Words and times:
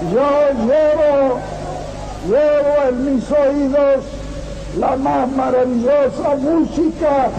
Yo 0.00 0.30
llevo, 0.64 1.40
llevo 2.28 2.88
en 2.88 3.14
mis 3.14 3.30
oídos 3.32 4.04
la 4.78 4.96
más 4.96 5.28
maravillosa 5.32 6.36
música 6.36 7.30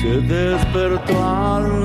se 0.00 0.20
despertó 0.22 1.22
al 1.22 1.81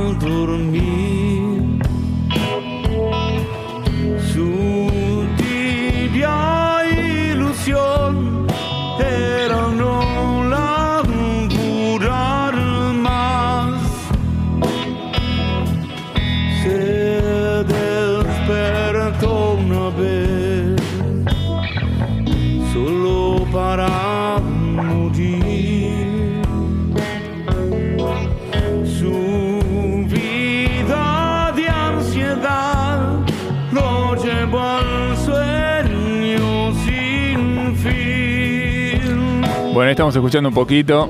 Bueno, 39.73 39.91
estamos 39.91 40.15
escuchando 40.15 40.49
un 40.49 40.55
poquito. 40.55 41.07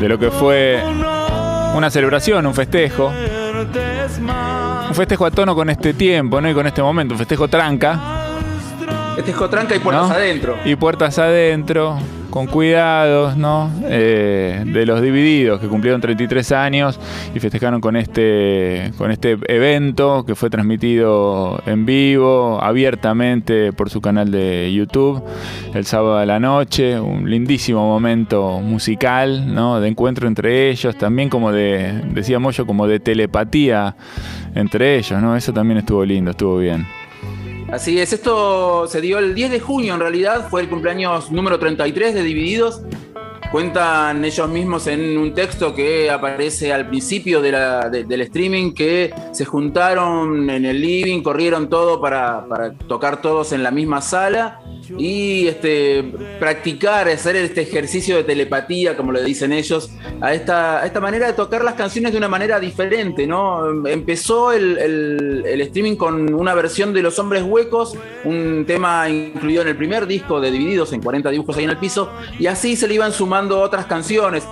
De 0.00 0.08
lo 0.08 0.18
que 0.18 0.30
fue 0.30 0.82
una 1.74 1.90
celebración, 1.90 2.46
un 2.46 2.54
festejo. 2.54 3.12
Un 4.88 4.94
festejo 4.94 5.26
a 5.26 5.30
tono 5.30 5.54
con 5.54 5.70
este 5.70 5.94
tiempo, 5.94 6.40
¿no? 6.40 6.50
Y 6.50 6.54
con 6.54 6.66
este 6.66 6.82
momento, 6.82 7.14
un 7.14 7.18
festejo 7.18 7.48
tranca. 7.48 8.21
Festejo 9.14 9.50
tranca 9.50 9.76
y 9.76 9.78
puertas 9.78 10.10
adentro. 10.10 10.56
Y 10.64 10.76
puertas 10.76 11.18
adentro 11.18 11.98
con 12.32 12.46
cuidados, 12.46 13.36
¿no? 13.36 13.70
Eh, 13.84 14.64
de 14.66 14.86
los 14.86 15.02
divididos 15.02 15.60
que 15.60 15.68
cumplieron 15.68 16.00
33 16.00 16.50
años 16.52 16.98
y 17.34 17.40
festejaron 17.40 17.82
con 17.82 17.94
este, 17.94 18.90
con 18.96 19.10
este 19.10 19.36
evento 19.48 20.24
que 20.24 20.34
fue 20.34 20.48
transmitido 20.48 21.62
en 21.66 21.84
vivo, 21.84 22.58
abiertamente 22.62 23.74
por 23.74 23.90
su 23.90 24.00
canal 24.00 24.30
de 24.30 24.72
YouTube 24.72 25.22
el 25.74 25.84
sábado 25.84 26.16
a 26.16 26.24
la 26.24 26.40
noche. 26.40 26.98
Un 26.98 27.28
lindísimo 27.28 27.86
momento 27.86 28.60
musical, 28.60 29.52
¿no? 29.52 29.78
De 29.78 29.88
encuentro 29.88 30.26
entre 30.26 30.70
ellos, 30.70 30.96
también 30.96 31.28
como 31.28 31.52
de, 31.52 32.02
decíamos 32.14 32.56
yo, 32.56 32.66
como 32.66 32.86
de 32.86 32.98
telepatía 32.98 33.94
entre 34.54 34.96
ellos, 34.96 35.20
¿no? 35.20 35.36
Eso 35.36 35.52
también 35.52 35.78
estuvo 35.78 36.02
lindo, 36.02 36.30
estuvo 36.30 36.56
bien. 36.56 36.86
Así 37.72 37.98
es, 37.98 38.12
esto 38.12 38.86
se 38.86 39.00
dio 39.00 39.18
el 39.18 39.34
10 39.34 39.50
de 39.50 39.58
junio 39.58 39.94
en 39.94 40.00
realidad, 40.00 40.50
fue 40.50 40.60
el 40.60 40.68
cumpleaños 40.68 41.30
número 41.30 41.58
33 41.58 42.12
de 42.12 42.22
Divididos. 42.22 42.82
Cuentan 43.50 44.22
ellos 44.26 44.46
mismos 44.50 44.86
en 44.88 45.16
un 45.16 45.32
texto 45.32 45.74
que 45.74 46.10
aparece 46.10 46.70
al 46.70 46.88
principio 46.88 47.40
del 47.40 48.20
streaming 48.20 48.74
que 48.74 49.14
se 49.32 49.46
juntaron 49.46 50.50
en 50.50 50.66
el 50.66 50.82
living, 50.82 51.22
corrieron 51.22 51.70
todo 51.70 51.98
para, 51.98 52.44
tocar 52.86 53.22
todos 53.22 53.52
en 53.52 53.62
la 53.62 53.70
misma 53.70 54.02
sala 54.02 54.60
y 54.98 55.46
este, 55.48 56.04
practicar, 56.38 57.08
hacer 57.08 57.36
este 57.36 57.62
ejercicio 57.62 58.16
de 58.16 58.24
telepatía, 58.24 58.96
como 58.96 59.12
le 59.12 59.22
dicen 59.22 59.52
ellos, 59.52 59.90
a 60.20 60.34
esta, 60.34 60.84
esta 60.84 61.00
manera 61.00 61.26
de 61.26 61.32
tocar 61.32 61.64
las 61.64 61.74
canciones 61.74 62.12
de 62.12 62.18
una 62.18 62.28
manera 62.28 62.58
diferente. 62.60 63.26
¿no? 63.26 63.86
Empezó 63.86 64.52
el, 64.52 64.78
el 64.78 65.60
streaming 65.60 65.96
con 65.96 66.34
una 66.34 66.54
versión 66.54 66.92
de 66.92 67.02
Los 67.02 67.18
Hombres 67.18 67.42
Huecos, 67.42 67.94
un 68.24 68.64
tema 68.66 69.08
incluido 69.08 69.62
en 69.62 69.68
el 69.68 69.76
primer 69.76 70.06
disco 70.06 70.40
de 70.40 70.50
Divididos, 70.50 70.92
en 70.92 71.02
40 71.02 71.30
dibujos 71.30 71.56
ahí 71.56 71.64
en 71.64 71.70
el 71.70 71.78
piso, 71.78 72.10
y 72.38 72.46
así 72.46 72.76
se 72.76 72.88
le 72.88 72.94
iban 72.94 73.12
sumando 73.12 73.60
otras 73.60 73.86
canciones. 73.86 74.44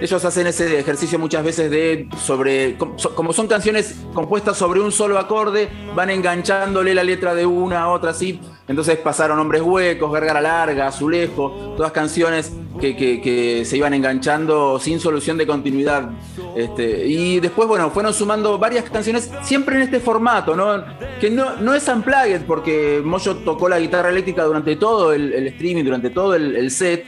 Ellos 0.00 0.24
hacen 0.24 0.46
ese 0.46 0.78
ejercicio 0.78 1.18
muchas 1.18 1.42
veces 1.44 1.70
de 1.70 2.08
sobre, 2.24 2.76
como 2.76 3.32
son 3.32 3.48
canciones 3.48 3.96
compuestas 4.14 4.56
sobre 4.56 4.80
un 4.80 4.92
solo 4.92 5.18
acorde, 5.18 5.68
van 5.94 6.10
enganchándole 6.10 6.94
la 6.94 7.02
letra 7.02 7.34
de 7.34 7.46
una 7.46 7.82
a 7.82 7.88
otra 7.88 8.10
así. 8.10 8.40
Entonces 8.68 8.96
pasaron 8.98 9.38
Hombres 9.38 9.62
Huecos, 9.62 10.12
Gargara 10.12 10.40
Larga, 10.40 10.88
Azulejo, 10.88 11.74
todas 11.76 11.90
canciones 11.90 12.52
que, 12.78 13.62
se 13.64 13.76
iban 13.76 13.94
enganchando 13.94 14.78
sin 14.78 15.00
solución 15.00 15.36
de 15.36 15.46
continuidad. 15.46 16.10
Este, 16.54 17.06
y 17.06 17.40
después, 17.40 17.66
bueno, 17.66 17.90
fueron 17.90 18.14
sumando 18.14 18.58
varias 18.58 18.88
canciones, 18.90 19.30
siempre 19.42 19.76
en 19.76 19.82
este 19.82 20.00
formato, 20.00 20.54
¿no? 20.54 20.84
Que 21.20 21.30
no, 21.30 21.56
no 21.56 21.74
es 21.74 21.88
unplugged, 21.88 22.42
porque 22.42 23.02
Moyo 23.04 23.36
tocó 23.38 23.68
la 23.68 23.80
guitarra 23.80 24.10
eléctrica 24.10 24.44
durante 24.44 24.76
todo 24.76 25.12
el, 25.12 25.46
streaming, 25.48 25.84
durante 25.84 26.10
todo 26.10 26.34
el 26.34 26.70
set 26.70 27.04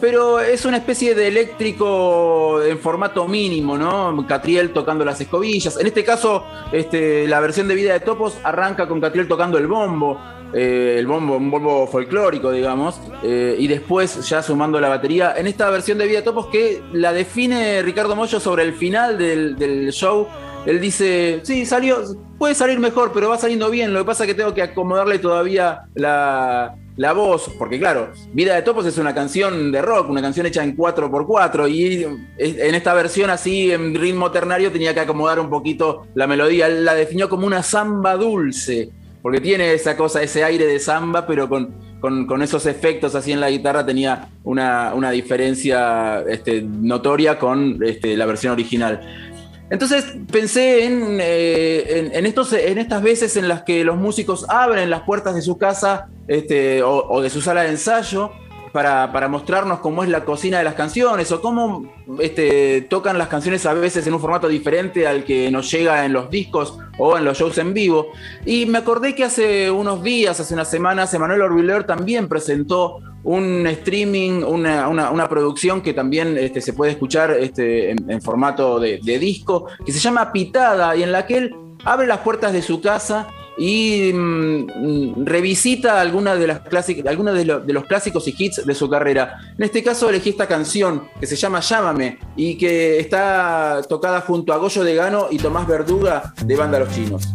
pero 0.00 0.40
es 0.40 0.64
una 0.64 0.76
especie 0.76 1.14
de 1.14 1.28
eléctrico 1.28 2.62
en 2.62 2.78
formato 2.78 3.26
mínimo, 3.26 3.78
¿no? 3.78 4.24
Catriel 4.26 4.72
tocando 4.72 5.04
las 5.04 5.20
escobillas. 5.20 5.78
En 5.78 5.86
este 5.86 6.04
caso, 6.04 6.44
este, 6.72 7.26
la 7.26 7.40
versión 7.40 7.68
de 7.68 7.74
Vida 7.74 7.92
de 7.92 8.00
Topos 8.00 8.38
arranca 8.42 8.86
con 8.86 9.00
Catriel 9.00 9.28
tocando 9.28 9.58
el 9.58 9.66
bombo, 9.66 10.20
eh, 10.52 10.96
el 10.98 11.06
bombo, 11.06 11.36
un 11.36 11.50
bombo 11.50 11.86
folclórico, 11.86 12.50
digamos, 12.50 13.00
eh, 13.22 13.56
y 13.58 13.66
después 13.68 14.28
ya 14.28 14.42
sumando 14.42 14.80
la 14.80 14.88
batería. 14.88 15.34
En 15.36 15.46
esta 15.46 15.70
versión 15.70 15.98
de 15.98 16.06
Vida 16.06 16.18
de 16.18 16.24
Topos 16.24 16.46
que 16.46 16.82
la 16.92 17.12
define 17.12 17.82
Ricardo 17.82 18.14
Mollo 18.14 18.38
sobre 18.38 18.64
el 18.64 18.74
final 18.74 19.18
del, 19.18 19.56
del 19.56 19.92
show, 19.92 20.28
él 20.66 20.80
dice, 20.80 21.40
sí, 21.44 21.64
salió, 21.64 22.02
puede 22.38 22.54
salir 22.54 22.78
mejor, 22.78 23.12
pero 23.14 23.28
va 23.28 23.38
saliendo 23.38 23.70
bien, 23.70 23.92
lo 23.92 24.00
que 24.00 24.04
pasa 24.04 24.24
es 24.24 24.28
que 24.28 24.34
tengo 24.34 24.52
que 24.52 24.62
acomodarle 24.62 25.18
todavía 25.18 25.82
la 25.94 26.76
la 26.96 27.12
voz, 27.12 27.50
porque 27.58 27.78
claro, 27.78 28.12
Vida 28.32 28.54
de 28.54 28.62
Topos 28.62 28.86
es 28.86 28.96
una 28.98 29.14
canción 29.14 29.70
de 29.70 29.82
rock, 29.82 30.08
una 30.08 30.22
canción 30.22 30.46
hecha 30.46 30.64
en 30.64 30.76
4x4 30.76 31.70
y 31.70 32.04
en 32.38 32.74
esta 32.74 32.94
versión 32.94 33.30
así 33.30 33.70
en 33.70 33.94
ritmo 33.94 34.30
ternario 34.30 34.72
tenía 34.72 34.94
que 34.94 35.00
acomodar 35.00 35.38
un 35.38 35.50
poquito 35.50 36.06
la 36.14 36.26
melodía, 36.26 36.68
la 36.68 36.94
definió 36.94 37.28
como 37.28 37.46
una 37.46 37.62
samba 37.62 38.16
dulce, 38.16 38.88
porque 39.20 39.40
tiene 39.40 39.74
esa 39.74 39.96
cosa, 39.96 40.22
ese 40.22 40.42
aire 40.42 40.66
de 40.66 40.78
samba, 40.78 41.26
pero 41.26 41.48
con, 41.48 41.74
con, 42.00 42.42
esos 42.42 42.66
efectos 42.66 43.14
así 43.14 43.32
en 43.32 43.40
la 43.40 43.50
guitarra 43.50 43.84
tenía 43.84 44.28
una, 44.44 45.10
diferencia 45.10 46.22
este, 46.28 46.62
notoria 46.62 47.38
con 47.38 47.78
este, 47.82 48.16
la 48.16 48.26
versión 48.26 48.52
original. 48.52 49.25
Entonces 49.70 50.04
pensé 50.30 50.86
eh, 50.86 52.10
en, 52.12 52.26
estos, 52.26 52.52
en 52.52 52.78
estas 52.78 53.02
veces 53.02 53.36
en 53.36 53.48
las 53.48 53.62
que 53.62 53.84
los 53.84 53.96
músicos 53.96 54.46
abren 54.48 54.90
las 54.90 55.02
puertas 55.02 55.34
de 55.34 55.42
su 55.42 55.58
casa 55.58 56.08
este, 56.28 56.82
o, 56.82 57.20
de 57.20 57.30
su 57.30 57.40
sala 57.40 57.62
de 57.62 57.70
ensayo 57.70 58.30
para, 58.72 59.28
mostrarnos 59.28 59.80
cómo 59.80 60.04
es 60.04 60.10
la 60.10 60.24
cocina 60.24 60.58
de 60.58 60.64
las 60.64 60.74
canciones 60.74 61.32
o 61.32 61.40
cómo 61.40 61.90
este, 62.20 62.82
tocan 62.82 63.16
las 63.16 63.28
canciones 63.28 63.64
a 63.64 63.72
veces 63.72 64.06
en 64.06 64.12
un 64.12 64.20
formato 64.20 64.48
diferente 64.48 65.06
al 65.06 65.24
que 65.24 65.50
nos 65.50 65.70
llega 65.70 66.04
en 66.04 66.12
los 66.12 66.30
discos 66.30 66.78
o 66.98 67.16
en 67.16 67.24
los 67.24 67.38
shows 67.38 67.56
en 67.58 67.72
vivo. 67.72 68.08
Y 68.44 68.66
me 68.66 68.78
acordé 68.78 69.14
que 69.14 69.24
hace 69.24 69.70
unos 69.70 70.02
días, 70.02 70.38
hace 70.38 70.52
unas 70.52 70.70
semanas, 70.70 71.12
Emanuel 71.14 71.42
Orviller 71.42 71.84
también 71.84 72.28
presentó 72.28 72.98
un 73.26 73.66
streaming, 73.66 74.42
una, 74.44 75.28
producción 75.28 75.82
que 75.82 75.92
también 75.92 76.38
este, 76.38 76.60
se 76.60 76.72
puede 76.72 76.92
escuchar 76.92 77.32
este, 77.32 77.90
en, 77.90 78.22
formato 78.22 78.78
de, 78.78 79.00
de 79.02 79.18
disco, 79.18 79.66
que 79.84 79.92
se 79.92 79.98
llama 79.98 80.32
Pitada 80.32 80.96
y 80.96 81.02
en 81.02 81.12
la 81.12 81.26
que 81.26 81.36
él 81.36 81.56
abre 81.84 82.06
las 82.06 82.20
puertas 82.20 82.52
de 82.52 82.62
su 82.62 82.80
casa 82.80 83.28
y 83.58 84.12
mm, 84.12 85.24
revisita 85.24 86.00
algunas 86.00 86.38
de 86.38 86.46
las 86.46 86.60
clásicas, 86.60 87.06
algunos 87.06 87.34
de, 87.34 87.44
los 87.44 87.84
clásicos 87.84 88.28
y 88.28 88.34
hits 88.38 88.64
de 88.64 88.74
su 88.74 88.88
carrera. 88.88 89.38
En 89.58 89.64
este 89.64 89.82
caso 89.82 90.08
elegí 90.08 90.30
esta 90.30 90.46
canción 90.46 91.08
que 91.18 91.26
se 91.26 91.36
llama 91.36 91.60
Llámame 91.60 92.18
y 92.36 92.56
que 92.56 93.00
está 93.00 93.80
tocada 93.88 94.20
junto 94.20 94.52
a 94.52 94.58
Goyo 94.58 94.84
de 94.84 94.94
Gano 94.94 95.28
y 95.30 95.38
Tomás 95.38 95.66
Verduga 95.66 96.34
de 96.44 96.56
Banda 96.56 96.78
Los 96.78 96.94
Chinos. 96.94 97.28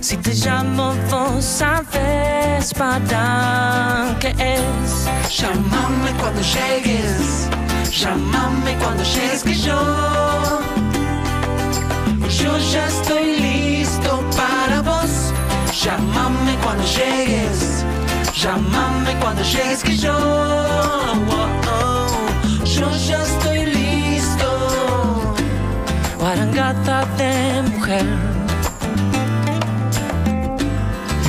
Si 0.00 0.16
te 0.16 0.34
llamo, 0.34 0.94
vos 1.08 1.44
sabes 1.44 2.74
para 2.74 4.16
qué 4.18 4.30
es. 4.30 5.06
Llámame 5.38 6.10
cuando 6.18 6.40
llegues, 6.40 7.48
llámame 7.92 8.76
cuando 8.82 9.04
llegues 9.04 9.44
que 9.44 9.54
yo, 9.54 9.80
yo 12.28 12.58
ya 12.72 12.88
estoy 12.88 13.38
listo 13.38 14.20
para 14.36 14.82
vos. 14.82 15.32
Llámame 15.84 16.56
cuando 16.64 16.82
llegues, 16.82 17.84
llámame 18.34 19.14
cuando 19.20 19.44
llegues 19.44 19.84
que 19.84 19.96
yo, 19.96 20.18
yo 22.64 22.90
ya 23.08 23.22
estoy 23.22 23.49
Guarangata 26.70 27.04
de 27.16 27.62
mujer. 27.70 28.29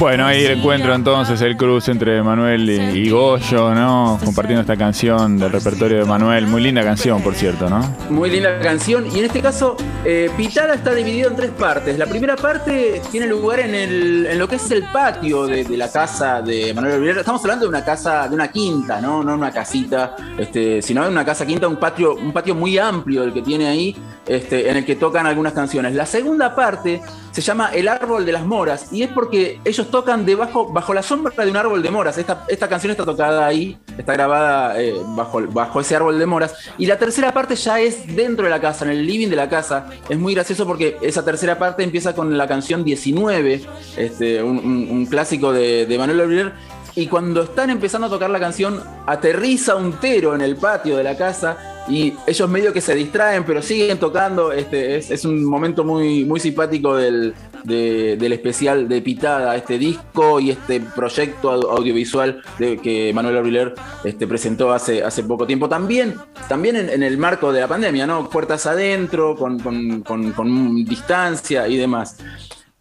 Bueno, 0.02 0.26
ahí 0.26 0.48
encuentro 0.48 0.96
entonces 0.96 1.40
el 1.42 1.56
cruce 1.56 1.92
entre 1.92 2.24
Manuel 2.24 2.68
y, 2.68 3.08
Goyo, 3.12 3.76
¿no? 3.76 4.20
Compartiendo 4.26 4.62
esta 4.62 4.76
canción 4.76 5.38
del 5.38 5.52
repertorio 5.52 6.00
de 6.00 6.06
Manuel. 6.06 6.48
Muy 6.48 6.64
linda 6.64 6.82
canción, 6.82 7.22
por 7.22 7.36
cierto, 7.36 7.70
¿no? 7.70 7.82
Muy 8.10 8.32
linda 8.32 8.60
canción. 8.62 9.06
Y 9.16 9.20
en 9.20 9.26
este 9.26 9.44
caso, 9.44 9.78
eh, 10.04 10.32
Pitada 10.36 10.74
está 10.74 10.96
dividido 10.96 11.30
en 11.30 11.36
tres 11.36 11.52
partes. 11.52 12.00
La 12.00 12.08
primera 12.08 12.36
parte 12.36 13.00
tiene 13.12 13.28
lugar 13.28 13.60
en, 13.60 13.76
el, 13.76 14.26
en 14.26 14.40
lo 14.40 14.48
que 14.48 14.56
es 14.56 14.72
el 14.72 14.86
patio 14.92 15.46
de, 15.46 15.66
la 15.78 15.92
casa 15.92 16.42
de 16.42 16.74
Manuel 16.74 16.96
Olivera. 16.96 17.20
Estamos 17.20 17.42
hablando 17.42 17.66
de 17.66 17.70
una 17.70 17.86
casa, 17.86 18.28
de 18.28 18.34
una 18.34 18.48
quinta, 18.48 19.00
¿no? 19.00 19.24
No 19.24 19.36
una 19.36 19.52
casita, 19.52 20.16
este, 20.36 20.82
sino 20.82 21.04
de 21.04 21.12
una 21.12 21.24
casa 21.24 21.46
quinta, 21.46 21.68
un 21.68 21.78
patio, 21.78 22.16
un 22.16 22.34
patio 22.34 22.56
muy 22.56 22.76
amplio 22.80 23.22
el 23.22 23.34
que 23.34 23.44
tiene 23.44 23.68
ahí, 23.68 23.96
este, 24.26 24.68
en 24.68 24.78
el 24.78 24.84
que 24.84 24.96
tocan 24.96 25.28
algunas 25.28 25.54
canciones. 25.54 25.94
La 25.94 26.08
segunda 26.08 26.56
parte 26.56 27.04
se 27.32 27.42
llama 27.42 27.72
El 27.74 27.88
Árbol 27.88 28.26
de 28.26 28.32
las 28.32 28.46
Moras 28.46 28.88
y 28.92 29.04
es 29.04 29.10
porque 29.10 29.60
ellos 29.64 29.90
tocan 29.90 30.26
debajo, 30.26 30.72
bajo 30.72 30.94
la 30.94 31.02
sombra 31.02 31.46
de 31.46 31.52
un 31.52 31.58
árbol 31.58 31.82
de 31.82 31.90
moras. 31.90 32.18
Esta, 32.18 32.46
esta 32.48 32.68
canción 32.68 32.92
está 32.92 33.06
tocada 33.06 33.46
ahí, 33.46 33.78
está 33.98 34.14
grabada 34.14 34.82
eh, 34.82 34.96
bajo, 35.16 35.42
bajo 35.48 35.80
ese 35.80 35.96
árbol 35.96 36.20
de 36.20 36.26
moras. 36.26 36.56
Y 36.78 36.86
la 36.86 36.98
tercera 36.98 37.34
parte 37.34 37.56
ya 37.56 37.80
es 37.80 38.16
dentro 38.16 38.46
de 38.46 38.50
la 38.50 38.60
casa, 38.60 38.86
en 38.86 38.92
el 38.92 39.06
living 39.06 39.30
de 39.30 39.36
la 39.36 39.50
casa. 39.50 39.88
Es 40.10 40.18
muy 40.18 40.34
gracioso 40.34 40.66
porque 40.66 40.98
esa 41.02 41.24
tercera 41.24 41.58
parte 41.58 41.84
empieza 41.84 42.14
con 42.14 42.38
la 42.38 42.48
canción 42.48 42.84
19, 42.84 43.62
este, 43.98 44.44
un, 44.44 45.06
clásico 45.10 45.54
de, 45.54 45.96
Manuel 45.98 46.22
Oliver 46.22 46.54
y 46.96 47.08
cuando 47.08 47.44
están 47.44 47.70
empezando 47.70 48.08
a 48.08 48.10
tocar 48.10 48.30
la 48.30 48.40
canción, 48.40 48.84
aterriza 49.06 49.76
un 49.76 49.94
tero 49.94 50.36
en 50.36 50.42
el 50.42 50.58
patio 50.58 50.98
de 50.98 51.04
la 51.04 51.16
casa 51.16 51.71
y 51.88 52.14
ellos 52.28 52.50
medio 52.50 52.74
que 52.74 52.82
se 52.82 52.96
distraen, 52.96 53.44
pero 53.44 53.62
siguen 53.62 53.98
tocando. 54.00 54.52
Este, 54.52 54.98
es, 54.98 55.26
un 55.26 55.44
momento 55.44 55.84
muy, 55.84 56.26
muy 56.26 56.40
simpático 56.40 56.96
del, 56.96 57.34
especial 57.68 58.88
de 58.88 59.02
Pitada, 59.02 59.56
este 59.56 59.78
disco 59.78 60.40
y 60.40 60.52
este 60.52 60.80
proyecto 60.80 61.52
audiovisual 61.52 62.42
que 62.58 63.12
Manuel 63.14 63.38
Auriler 63.38 63.74
este, 64.04 64.28
presentó 64.28 64.72
hace, 64.72 65.04
hace 65.04 65.24
poco 65.24 65.46
tiempo. 65.46 65.68
También, 65.68 66.16
también 66.48 66.76
en, 66.76 67.04
el 67.04 67.18
marco 67.18 67.52
de 67.52 67.62
la 67.62 67.68
pandemia, 67.68 68.06
¿no? 68.08 68.30
Puertas 68.30 68.66
adentro, 68.66 69.36
con, 69.36 69.60
con 70.04 70.86
distancia 70.86 71.68
y 71.68 71.78
demás. 71.78 72.18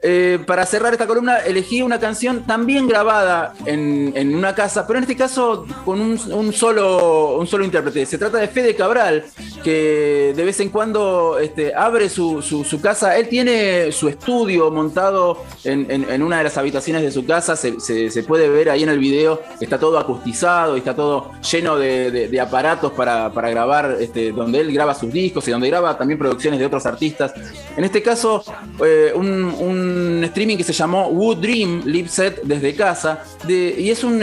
Eh, 0.03 0.39
para 0.47 0.65
cerrar 0.65 0.95
esta 0.95 1.07
columna, 1.07 1.39
elegí 1.41 1.83
una 1.83 2.01
canción 2.01 2.45
también 2.47 2.89
grabada 2.89 3.53
en, 3.67 4.35
una 4.35 4.55
casa, 4.55 4.87
pero 4.87 4.99
en 4.99 5.05
este 5.05 5.17
caso 5.17 5.67
con 5.85 6.01
un, 6.01 6.53
solo, 6.55 7.37
un 7.37 7.47
solo 7.47 7.65
intérprete. 7.65 8.07
Se 8.07 8.17
trata 8.17 8.39
de 8.39 8.49
Fede 8.49 8.75
Cabral, 8.75 9.25
que 9.63 10.33
de 10.35 10.45
vez 10.45 10.59
en 10.61 10.71
cuando 10.71 11.39
este, 11.39 11.75
abre 11.75 12.09
su, 12.09 12.43
casa. 12.83 13.19
Él 13.19 13.29
tiene 13.29 13.93
su 13.93 14.09
estudio 14.09 14.71
montado 14.71 15.43
en, 15.65 16.23
una 16.23 16.39
de 16.39 16.45
las 16.45 16.57
habitaciones 16.57 17.03
de 17.03 17.11
su 17.11 17.27
casa. 17.27 17.55
Se, 17.57 18.25
puede 18.27 18.49
ver 18.49 18.71
ahí 18.71 18.83
en 18.83 18.89
el 18.89 18.99
video. 18.99 19.43
Está 19.61 19.79
todo 19.79 19.99
acustizado 19.99 20.77
y 20.77 20.79
está 20.79 20.95
todo 20.97 21.33
lleno 21.51 21.77
de, 21.77 22.41
aparatos 22.41 22.93
para, 22.93 23.29
grabar, 23.29 23.99
este, 24.01 24.33
donde 24.33 24.61
él 24.61 24.73
graba 24.73 24.95
sus 24.95 25.13
discos 25.13 25.47
y 25.47 25.51
donde 25.51 25.69
graba 25.69 25.99
también 25.99 26.19
producciones 26.19 26.59
de 26.59 26.65
otros 26.65 26.87
artistas. 26.87 27.35
En 27.77 27.85
este 27.85 28.03
caso, 28.03 28.43
eh, 28.83 29.13
un 29.15 29.90
streaming 30.25 30.57
que 30.57 30.65
se 30.65 30.73
llamó 30.73 31.09
Wood 31.09 31.39
Dream 31.39 31.83
Live 31.85 32.09
Set 32.09 32.43
desde 32.43 32.75
casa. 32.75 33.23
y 33.49 33.91
es 33.91 34.05
un, 34.05 34.23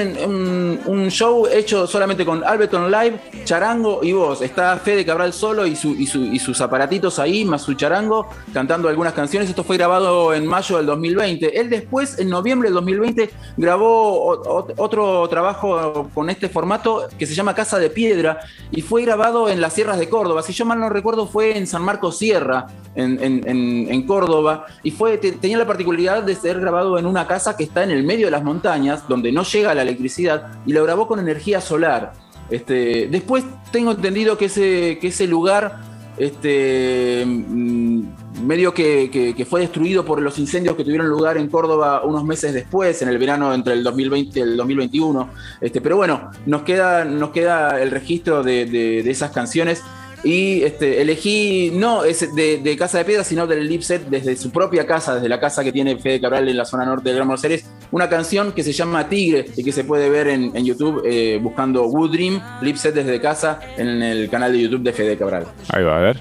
un, 0.85 1.09
show 1.09 1.47
hecho 1.47 1.87
solamente 1.87 2.25
con 2.25 2.43
Alberton 2.43 2.91
Live, 2.91 3.19
charango 3.47 4.01
y 4.03 4.11
voz. 4.11 4.41
Está 4.41 4.75
Fede 4.77 5.05
Cabral 5.05 5.31
solo 5.31 5.65
y, 5.65 5.75
su, 5.75 5.95
y, 5.95 6.05
sus 6.39 6.59
aparatitos 6.61 7.17
ahí, 7.17 7.45
más 7.45 7.61
su 7.61 7.73
charango, 7.75 8.27
cantando 8.53 8.89
algunas 8.89 9.13
canciones. 9.13 9.49
Esto 9.49 9.63
fue 9.63 9.77
grabado 9.77 10.33
en 10.33 10.45
mayo 10.45 10.77
del 10.77 10.85
2020. 10.85 11.59
Él 11.59 11.69
después, 11.69 12.19
en 12.19 12.29
noviembre 12.29 12.67
del 12.67 12.75
2020, 12.75 13.29
grabó 13.55 14.43
otro 14.77 15.27
trabajo 15.29 16.09
con 16.13 16.29
este 16.29 16.49
formato 16.49 17.07
que 17.17 17.25
se 17.25 17.33
llama 17.33 17.55
Casa 17.55 17.79
de 17.79 17.89
Piedra 17.89 18.41
y 18.69 18.81
fue 18.81 19.03
grabado 19.03 19.47
en 19.47 19.61
las 19.61 19.73
sierras 19.73 19.97
de 19.97 20.09
Córdoba. 20.09 20.43
Si 20.43 20.51
yo 20.51 20.65
mal 20.65 20.79
no 20.79 20.89
recuerdo, 20.89 21.25
fue 21.25 21.57
en 21.57 21.67
San 21.67 21.83
Marcos 21.83 22.17
Sierra, 22.17 22.67
en, 22.95 23.17
en 23.47 24.07
Córdoba, 24.07 24.65
y 24.83 24.91
fue, 24.91 25.17
tenía 25.17 25.57
la 25.57 25.67
particularidad 25.67 26.23
de 26.23 26.35
ser 26.35 26.59
grabado 26.59 26.97
en 26.97 27.05
una 27.05 27.27
casa 27.27 27.55
que 27.55 27.63
está 27.63 27.83
en 27.83 27.91
el 27.91 28.03
medio 28.03 28.27
de 28.27 28.31
las 28.31 28.43
montañas, 28.43 29.07
donde 29.07 29.31
no 29.31 29.43
llega 29.43 29.73
la 29.73 29.83
electricidad, 29.83 30.51
y 30.65 30.73
lo 30.73 30.83
grabó 30.83 31.07
con 31.07 31.19
energía 31.19 31.61
solar. 31.61 32.26
Este, 32.49 33.07
después 33.09 33.43
tengo 33.71 33.91
entendido 33.91 34.37
que 34.37 34.45
ese, 34.45 35.27
lugar 35.27 35.79
este, 36.17 37.23
mm, 37.25 38.01
medio 38.45 38.73
que, 38.73 39.45
fue 39.49 39.61
destruido 39.61 40.05
por 40.05 40.21
los 40.21 40.39
incendios 40.39 40.75
que 40.75 40.83
tuvieron 40.83 41.07
lugar 41.07 41.37
en 41.37 41.49
Córdoba 41.49 42.03
unos 42.03 42.23
meses 42.23 42.53
después, 42.53 43.01
en 43.01 43.09
el 43.09 43.17
verano 43.17 43.53
entre 43.53 43.73
el 43.73 43.83
2020 43.83 44.39
y 44.39 44.41
el 44.41 44.57
2021. 44.57 45.29
Este, 45.61 45.81
pero 45.81 45.97
bueno, 45.97 46.31
nos 46.45 46.63
queda, 46.63 47.05
nos 47.05 47.31
queda 47.31 47.81
el 47.81 47.91
registro 47.91 48.43
de, 48.43 48.99
esas 49.09 49.31
canciones 49.31 49.83
y 50.23 50.63
este, 50.63 51.01
elegí 51.01 51.71
no 51.73 52.01
de, 52.03 52.75
Casa 52.77 52.99
de 52.99 53.05
Piedra, 53.05 53.23
sino 53.23 53.45
del 53.47 53.67
Lipset 53.67 54.07
desde 54.07 54.35
su 54.35 54.51
propia 54.51 54.85
casa, 54.85 55.15
desde 55.15 55.29
la 55.29 55.39
casa 55.39 55.63
que 55.63 55.71
tiene 55.71 55.97
Fede 55.97 56.21
Cabral 56.21 56.49
en 56.49 56.57
la 56.57 56.65
zona 56.65 56.85
norte 56.85 57.09
de 57.09 57.15
Gran 57.15 57.29
Aires, 57.29 57.65
una 57.91 58.09
canción 58.09 58.51
que 58.51 58.63
se 58.63 58.73
llama 58.73 59.07
Tigre 59.09 59.45
y 59.55 59.63
que 59.63 59.71
se 59.71 59.83
puede 59.83 60.09
ver 60.09 60.27
en, 60.27 60.53
YouTube 60.65 61.01
eh, 61.05 61.39
buscando 61.41 61.85
Wood 61.87 62.11
Dream, 62.11 62.41
Lipset 62.61 62.93
desde 62.93 63.21
casa 63.21 63.59
en 63.77 64.01
el 64.01 64.29
canal 64.29 64.51
de 64.51 64.61
YouTube 64.61 64.83
de 64.83 64.93
Fede 64.93 65.17
Cabral. 65.17 65.45
Ahí 65.69 65.83
va, 65.83 65.97
a 65.97 66.01
ver. 66.01 66.19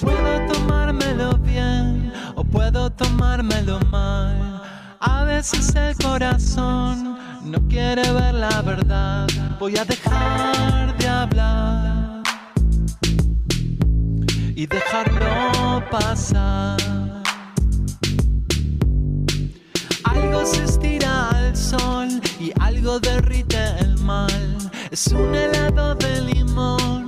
Puedo 0.00 0.52
tomármelo 0.52 1.38
bien 1.38 2.12
o 2.34 2.44
puedo 2.44 2.90
tomármelo 2.90 3.78
mal 3.90 4.48
veces 5.38 5.72
el 5.76 5.94
corazón 6.04 7.16
no 7.44 7.58
quiere 7.68 8.02
ver 8.12 8.34
la 8.34 8.60
verdad. 8.62 9.28
Voy 9.60 9.76
a 9.76 9.84
dejar 9.84 10.96
de 10.98 11.06
hablar 11.06 12.17
y 14.58 14.66
dejarlo 14.66 15.88
pasar. 15.88 16.76
Algo 20.02 20.44
se 20.44 20.64
estira 20.64 21.30
al 21.30 21.56
sol 21.56 22.08
y 22.40 22.50
algo 22.58 22.98
derrite 22.98 23.56
el 23.78 23.96
mal. 23.98 24.58
Es 24.90 25.06
un 25.12 25.32
helado 25.32 25.94
de 25.94 26.22
limón, 26.22 27.06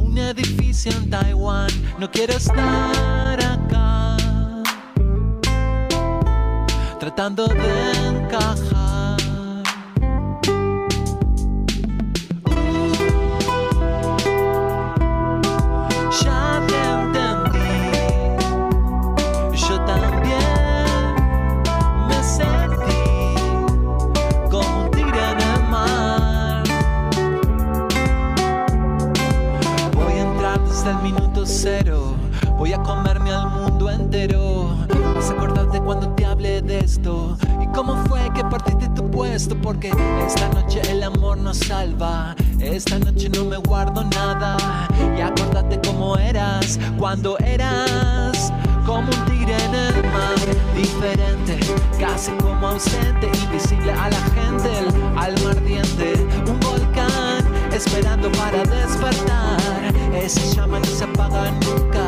un 0.00 0.18
edificio 0.18 0.90
en 0.90 1.08
Taiwán. 1.08 1.70
No 2.00 2.10
quiero 2.10 2.32
estar 2.32 3.38
acá 3.44 4.16
tratando 6.98 7.46
de 7.46 8.08
encajar. 8.08 8.77
Desde 30.88 31.06
el 31.06 31.12
minuto 31.12 31.42
cero, 31.44 32.14
voy 32.56 32.72
a 32.72 32.82
comerme 32.82 33.30
al 33.30 33.50
mundo 33.50 33.90
entero. 33.90 34.74
Vas 35.14 35.30
a 35.30 35.32
acordarte 35.34 35.80
cuando 35.80 36.08
te 36.14 36.24
hablé 36.24 36.62
de 36.62 36.78
esto. 36.78 37.36
Y 37.60 37.66
cómo 37.68 37.96
fue 38.06 38.20
que 38.34 38.42
partiste 38.44 38.88
tu 38.90 39.10
puesto, 39.10 39.54
porque 39.60 39.90
esta 40.26 40.48
noche 40.48 40.80
el 40.90 41.02
amor 41.02 41.38
nos 41.38 41.58
salva. 41.58 42.34
Esta 42.58 42.98
noche 42.98 43.28
no 43.28 43.44
me 43.44 43.58
guardo 43.58 44.02
nada. 44.04 44.56
Y 45.16 45.20
acordate 45.20 45.78
cómo 45.86 46.16
eras 46.16 46.78
cuando 46.98 47.38
eras 47.38 48.52
como 48.86 49.10
un 49.10 49.24
tigre 49.26 49.56
en 49.64 49.74
el 49.74 50.02
mar, 50.04 50.38
diferente, 50.74 51.58
casi 52.00 52.30
como 52.32 52.68
ausente, 52.68 53.30
invisible 53.44 53.92
a 53.92 54.08
la 54.08 54.20
gente, 54.20 54.70
el 54.78 55.18
alma 55.18 55.50
ardiente, 55.50 56.26
un 56.46 56.58
volcán 56.60 56.87
esperando 57.78 58.30
para 58.32 58.64
despertar. 58.64 59.94
Esa 60.12 60.40
llama 60.54 60.80
no 60.80 60.86
se 60.86 61.04
apaga 61.04 61.50
nunca, 61.52 62.04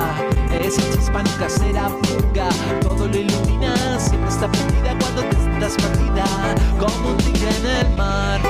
esa 0.61 0.83
chispa 0.91 1.23
nunca 1.23 1.49
será 1.49 1.89
fuga, 1.89 2.49
todo 2.83 3.07
lo 3.07 3.17
ilumina, 3.17 3.99
siempre 3.99 4.29
está 4.29 4.50
prendida 4.50 4.97
cuando 4.99 5.23
te 5.23 5.37
estás 5.37 5.75
perdida, 5.77 6.25
como 6.79 7.11
un 7.11 7.17
tigre 7.19 7.50
en 7.61 7.67
el 7.67 7.97
mar. 7.97 8.41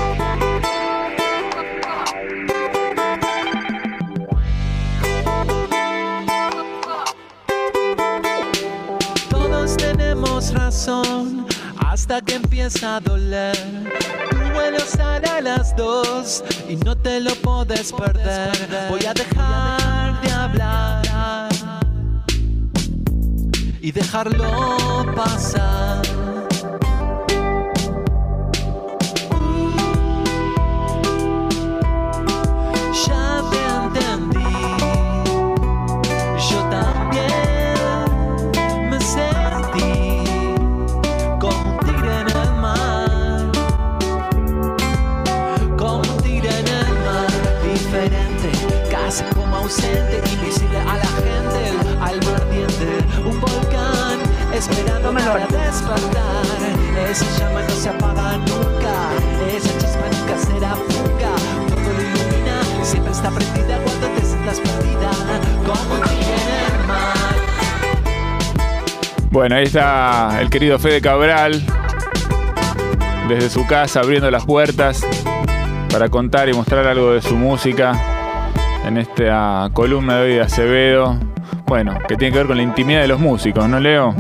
Todos 9.29 9.77
tenemos 9.77 10.55
razón 10.55 11.47
hasta 11.87 12.23
que 12.23 12.37
empieza 12.37 12.97
a 12.97 13.01
doler. 13.01 14.40
Vuelo 14.55 14.81
sale 14.81 15.29
a 15.29 15.41
las 15.41 15.75
dos 15.77 16.45
y 16.69 16.77
no 16.77 16.97
te 16.97 17.21
lo 17.21 17.35
puedes 17.37 17.93
perder. 17.93 18.53
Voy 18.89 19.05
a 19.07 19.15
dejar 19.15 20.21
de 20.23 20.31
hablar 20.31 21.41
y 23.81 23.93
dejarlo 23.93 25.07
pasar. 25.17 26.20
Despertar. 56.11 57.11
Esa 57.11 57.25
llama 57.39 57.63
no 57.63 57.71
se 57.71 57.89
apaga 57.89 58.37
nunca, 58.39 58.93
esa 59.57 59.79
chispa 59.79 60.07
nunca 60.13 60.39
será 60.39 60.75
fuga, 60.77 61.33
todo 61.69 61.93
lo 61.93 62.03
ilumina, 62.03 62.85
siempre 62.85 63.13
está 63.13 63.31
prendida 63.31 63.79
cuando 63.83 64.07
te 64.09 64.23
sientas 64.23 64.61
perdida, 64.61 65.11
como 65.67 65.95
un. 65.95 66.01
Bueno, 69.31 69.57
ahí 69.57 69.65
está 69.65 70.41
el 70.41 70.51
querido 70.51 70.79
Fede 70.79 71.01
Cabral, 71.01 71.65
desde 73.29 73.49
su 73.49 73.67
casa 73.67 74.01
abriendo 74.01 74.31
las 74.31 74.45
puertas 74.45 75.07
para 75.91 76.09
contar 76.09 76.49
y 76.49 76.53
mostrar 76.53 76.87
algo 76.87 77.13
de 77.13 77.23
su 77.23 77.37
música 77.37 77.93
en 78.85 78.99
esta 78.99 79.71
columna 79.73 80.17
de 80.17 80.23
hoy 80.23 80.35
de 80.35 80.41
Acevedo. 80.43 81.19
Bueno, 81.67 81.99
que 82.09 82.17
tiene 82.17 82.33
que 82.33 82.39
ver 82.39 82.47
con 82.49 82.57
la 82.57 82.63
intimidad 82.63 83.03
de 83.03 83.09
los 83.09 83.21
músicos, 83.21 83.69
¿no, 83.69 83.79
Leo? 83.79 84.15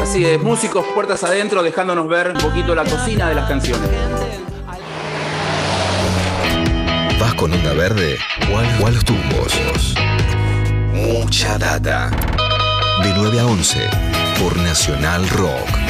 Así 0.00 0.24
es, 0.24 0.40
músicos 0.40 0.84
puertas 0.94 1.24
adentro, 1.24 1.62
dejándonos 1.62 2.08
ver 2.08 2.30
un 2.30 2.38
poquito 2.38 2.74
la 2.74 2.84
cocina 2.84 3.28
de 3.28 3.34
las 3.34 3.48
canciones. 3.48 3.88
¿Vas 7.20 7.34
con 7.34 7.52
onda 7.52 7.72
verde 7.72 8.18
o 8.52 8.86
a 8.86 8.90
los 8.90 9.04
tumbos? 9.04 9.52
Mucha 10.92 11.58
data. 11.58 12.10
De 13.02 13.12
9 13.14 13.40
a 13.40 13.46
11 13.46 13.90
por 14.40 14.56
Nacional 14.58 15.28
Rock. 15.30 15.85